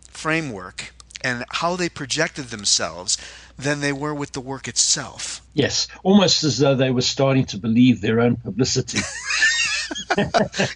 framework 0.10 0.94
and 1.22 1.46
how 1.50 1.76
they 1.76 1.90
projected 1.90 2.46
themselves 2.46 3.18
than 3.58 3.82
they 3.82 3.94
were 3.94 4.14
with 4.14 4.34
the 4.34 4.42
work 4.42 4.68
itself. 4.68 5.42
Yes, 5.54 5.88
almost 6.04 6.44
as 6.44 6.60
though 6.60 6.76
they 6.76 6.92
were 6.92 7.02
starting 7.02 7.46
to 7.46 7.58
believe 7.58 8.02
their 8.02 8.20
own 8.20 8.36
publicity. 8.36 9.00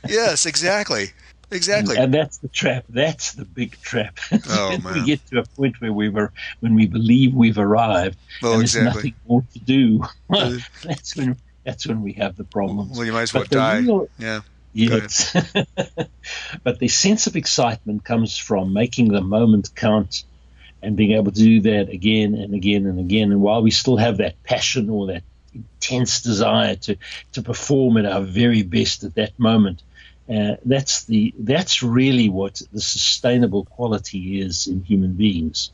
yes, 0.07 0.45
exactly. 0.45 1.11
Exactly. 1.51 1.95
And, 1.95 2.05
and, 2.05 2.13
that's 2.13 2.37
the 2.37 2.47
trap. 2.47 2.85
That's 2.89 3.33
the 3.33 3.45
big 3.45 3.79
trap. 3.81 4.19
Oh, 4.49 4.77
man. 4.77 4.93
we 4.93 5.05
get 5.05 5.25
to 5.27 5.39
a 5.39 5.43
point 5.43 5.79
where 5.81 5.93
we 5.93 6.09
were, 6.09 6.31
when 6.61 6.75
we 6.75 6.87
believe 6.87 7.33
we've 7.33 7.57
arrived, 7.57 8.17
well, 8.41 8.53
and 8.53 8.61
exactly. 8.61 8.83
there's 8.83 8.95
nothing 8.95 9.13
more 9.27 9.43
to 9.53 9.59
do. 9.59 10.03
Uh, 10.29 10.57
that's 10.83 11.15
when 11.15 11.37
that's 11.63 11.85
when 11.85 12.01
we 12.01 12.13
have 12.13 12.35
the 12.37 12.43
problems. 12.43 12.97
Well, 12.97 13.05
you 13.05 13.13
might 13.13 13.23
as 13.23 13.33
well 13.33 13.43
die. 13.43 13.79
Real, 13.79 14.07
yeah. 14.17 14.41
Yes. 14.73 15.35
but 16.63 16.79
the 16.79 16.87
sense 16.87 17.27
of 17.27 17.35
excitement 17.35 18.03
comes 18.03 18.37
from 18.37 18.73
making 18.73 19.11
the 19.11 19.21
moment 19.21 19.75
count 19.75 20.23
and 20.81 20.95
being 20.95 21.11
able 21.11 21.31
to 21.31 21.39
do 21.39 21.61
that 21.61 21.89
again 21.89 22.35
and 22.35 22.53
again 22.53 22.85
and 22.85 22.99
again. 22.99 23.31
And 23.31 23.41
while 23.41 23.61
we 23.61 23.71
still 23.71 23.97
have 23.97 24.17
that 24.17 24.41
passion 24.43 24.89
or 24.89 25.07
that 25.07 25.23
intense 25.53 26.21
desire 26.21 26.75
to, 26.77 26.95
to 27.33 27.41
perform 27.41 27.97
at 27.97 28.05
our 28.05 28.21
very 28.21 28.63
best 28.63 29.03
at 29.03 29.15
that 29.15 29.37
moment, 29.37 29.83
uh, 30.31 30.55
that's 30.63 31.05
the 31.05 31.33
that's 31.39 31.83
really 31.83 32.29
what 32.29 32.61
the 32.71 32.79
sustainable 32.79 33.65
quality 33.65 34.39
is 34.39 34.67
in 34.67 34.81
human 34.83 35.13
beings 35.13 35.71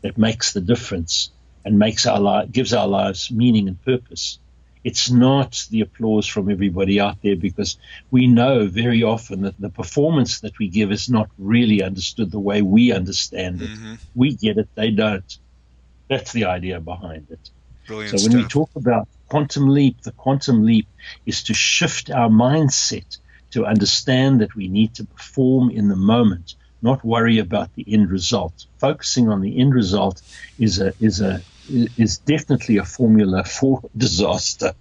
that 0.00 0.16
makes 0.16 0.52
the 0.52 0.60
difference 0.60 1.30
and 1.64 1.78
makes 1.78 2.06
our 2.06 2.20
li- 2.20 2.48
gives 2.50 2.72
our 2.72 2.88
lives 2.88 3.30
meaning 3.30 3.68
and 3.68 3.84
purpose. 3.84 4.38
It's 4.84 5.10
not 5.10 5.66
the 5.70 5.82
applause 5.82 6.26
from 6.26 6.50
everybody 6.50 7.00
out 7.00 7.20
there 7.22 7.36
because 7.36 7.76
we 8.10 8.26
know 8.28 8.66
very 8.66 9.02
often 9.02 9.42
that 9.42 9.60
the 9.60 9.68
performance 9.68 10.40
that 10.40 10.58
we 10.58 10.68
give 10.68 10.90
is 10.90 11.10
not 11.10 11.28
really 11.36 11.82
understood 11.82 12.30
the 12.30 12.38
way 12.38 12.62
we 12.62 12.92
understand 12.92 13.60
it. 13.60 13.68
Mm-hmm. 13.68 13.94
We 14.14 14.34
get 14.36 14.56
it, 14.56 14.68
they 14.74 14.90
don't. 14.90 15.38
That's 16.08 16.32
the 16.32 16.46
idea 16.46 16.80
behind 16.80 17.26
it. 17.30 17.50
Brilliant 17.86 18.18
so 18.18 18.24
when 18.24 18.30
stuff. 18.30 18.42
we 18.42 18.48
talk 18.48 18.70
about 18.76 19.08
quantum 19.28 19.68
leap, 19.68 20.00
the 20.00 20.12
quantum 20.12 20.64
leap 20.64 20.86
is 21.26 21.42
to 21.44 21.54
shift 21.54 22.10
our 22.10 22.30
mindset 22.30 23.18
to 23.52 23.66
understand 23.66 24.40
that 24.40 24.54
we 24.54 24.68
need 24.68 24.94
to 24.94 25.04
perform 25.04 25.70
in 25.70 25.88
the 25.88 25.96
moment, 25.96 26.54
not 26.82 27.04
worry 27.04 27.38
about 27.38 27.74
the 27.74 27.84
end 27.88 28.10
result. 28.10 28.66
Focusing 28.78 29.28
on 29.28 29.40
the 29.40 29.58
end 29.58 29.74
result 29.74 30.22
is 30.58 30.80
a 30.80 30.92
is 31.00 31.20
a 31.20 31.40
is 31.68 32.18
definitely 32.18 32.78
a 32.78 32.84
formula 32.84 33.44
for 33.44 33.82
disaster 33.96 34.72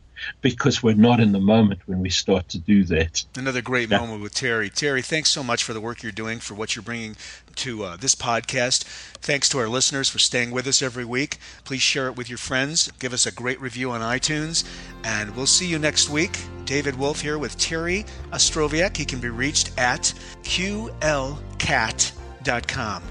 because 0.41 0.81
we're 0.81 0.95
not 0.95 1.19
in 1.19 1.31
the 1.31 1.39
moment 1.39 1.81
when 1.85 1.99
we 1.99 2.09
start 2.09 2.49
to 2.49 2.57
do 2.57 2.83
that. 2.85 3.23
Another 3.35 3.61
great 3.61 3.89
yeah. 3.89 3.99
moment 3.99 4.21
with 4.21 4.33
Terry. 4.33 4.69
Terry, 4.69 5.01
thanks 5.01 5.31
so 5.31 5.43
much 5.43 5.63
for 5.63 5.73
the 5.73 5.81
work 5.81 6.03
you're 6.03 6.11
doing, 6.11 6.39
for 6.39 6.53
what 6.53 6.75
you're 6.75 6.83
bringing 6.83 7.15
to 7.55 7.83
uh, 7.83 7.97
this 7.97 8.15
podcast. 8.15 8.83
Thanks 9.21 9.49
to 9.49 9.57
our 9.59 9.67
listeners 9.67 10.09
for 10.09 10.19
staying 10.19 10.51
with 10.51 10.67
us 10.67 10.81
every 10.81 11.05
week. 11.05 11.37
Please 11.63 11.81
share 11.81 12.07
it 12.07 12.15
with 12.15 12.29
your 12.29 12.37
friends. 12.37 12.91
Give 12.99 13.13
us 13.13 13.25
a 13.25 13.31
great 13.31 13.59
review 13.59 13.91
on 13.91 14.01
iTunes. 14.01 14.63
And 15.03 15.35
we'll 15.35 15.47
see 15.47 15.67
you 15.67 15.79
next 15.79 16.09
week. 16.09 16.39
David 16.65 16.95
Wolf 16.95 17.21
here 17.21 17.37
with 17.37 17.57
Terry 17.57 18.05
Ostroviec. 18.31 18.95
He 18.97 19.05
can 19.05 19.19
be 19.19 19.29
reached 19.29 19.71
at 19.77 20.13
qlcat.com. 20.43 21.43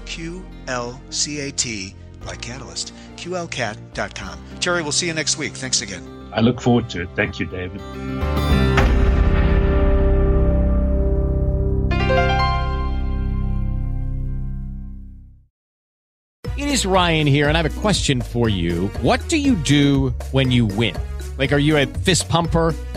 Q-L-C-A-T, 0.05 1.95
like 2.25 2.41
Catalyst. 2.41 2.93
qlcat.com. 3.15 4.39
Terry, 4.59 4.81
we'll 4.81 4.91
see 4.91 5.07
you 5.07 5.13
next 5.13 5.37
week. 5.37 5.53
Thanks 5.53 5.81
again. 5.81 6.16
I 6.37 6.41
look 6.41 6.61
forward 6.61 6.87
to 6.91 7.01
it. 7.01 7.09
Thank 7.15 7.39
you, 7.39 7.47
David. 7.47 7.81
It 16.55 16.69
is 16.69 16.85
Ryan 16.85 17.25
here, 17.25 17.47
and 17.47 17.57
I 17.57 17.63
have 17.63 17.75
a 17.75 17.81
question 17.81 18.21
for 18.21 18.49
you. 18.49 18.89
What 19.01 19.27
do 19.29 19.37
you 19.37 19.55
do 19.55 20.09
when 20.31 20.51
you 20.51 20.67
win? 20.67 20.95
Like, 21.39 21.51
are 21.51 21.57
you 21.57 21.75
a 21.77 21.87
fist 21.87 22.29
pumper? 22.29 22.75